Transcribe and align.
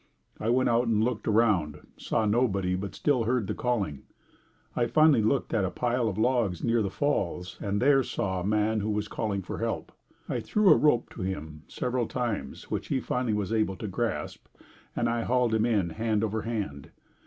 I 0.39 0.49
went 0.49 0.67
out 0.67 0.87
and 0.87 1.03
looked 1.03 1.27
around, 1.27 1.85
saw 1.95 2.25
nobody, 2.25 2.73
but 2.75 2.95
still 2.95 3.25
heard 3.25 3.45
the 3.45 3.53
calling. 3.53 4.01
I 4.75 4.87
finally 4.87 5.21
looked 5.21 5.53
at 5.53 5.63
a 5.63 5.69
pile 5.69 6.09
of 6.09 6.17
logs 6.17 6.63
near 6.63 6.81
the 6.81 6.89
Falls 6.89 7.59
and 7.61 7.79
there 7.79 8.01
saw 8.01 8.39
a 8.39 8.43
man 8.43 8.79
who 8.79 8.89
was 8.89 9.07
calling 9.07 9.43
for 9.43 9.59
help. 9.59 9.91
I 10.27 10.39
threw 10.39 10.71
a 10.71 10.75
rope 10.75 11.11
to 11.11 11.21
him 11.21 11.61
several 11.67 12.07
times 12.07 12.71
which 12.71 12.87
he 12.87 12.99
finally 12.99 13.35
was 13.35 13.53
able 13.53 13.75
to 13.75 13.87
grasp 13.87 14.47
and 14.95 15.07
I 15.07 15.21
hauled 15.21 15.53
him 15.53 15.67
in 15.67 15.91
hand 15.91 16.23
over 16.23 16.41
hand. 16.41 16.89